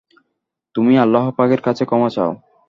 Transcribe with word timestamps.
তুমি 0.75 0.93
আল্লাহপাকের 0.97 1.61
কাছে 1.61 1.83
ক্ষমা 1.85 2.09
চাও। 2.09 2.31